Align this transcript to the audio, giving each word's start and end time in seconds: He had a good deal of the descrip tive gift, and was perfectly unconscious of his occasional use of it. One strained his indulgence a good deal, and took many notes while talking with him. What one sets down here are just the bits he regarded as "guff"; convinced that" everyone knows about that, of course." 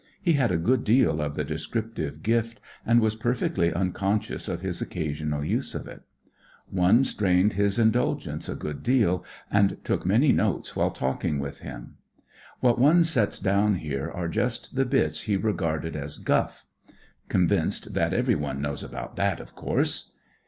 He 0.19 0.33
had 0.33 0.51
a 0.51 0.57
good 0.57 0.83
deal 0.83 1.21
of 1.21 1.35
the 1.35 1.45
descrip 1.45 1.93
tive 1.93 2.23
gift, 2.23 2.59
and 2.87 2.99
was 3.01 3.13
perfectly 3.13 3.71
unconscious 3.71 4.47
of 4.47 4.61
his 4.61 4.81
occasional 4.81 5.45
use 5.45 5.75
of 5.75 5.87
it. 5.87 6.01
One 6.71 7.03
strained 7.03 7.53
his 7.53 7.77
indulgence 7.77 8.49
a 8.49 8.55
good 8.55 8.81
deal, 8.81 9.23
and 9.51 9.77
took 9.85 10.03
many 10.03 10.31
notes 10.31 10.75
while 10.75 10.89
talking 10.89 11.37
with 11.37 11.59
him. 11.59 11.97
What 12.61 12.79
one 12.79 13.03
sets 13.03 13.37
down 13.37 13.75
here 13.75 14.09
are 14.09 14.27
just 14.27 14.75
the 14.75 14.85
bits 14.85 15.21
he 15.21 15.37
regarded 15.37 15.95
as 15.95 16.17
"guff"; 16.17 16.65
convinced 17.29 17.93
that" 17.93 18.11
everyone 18.11 18.59
knows 18.59 18.81
about 18.81 19.17
that, 19.17 19.39
of 19.39 19.53
course." 19.53 20.11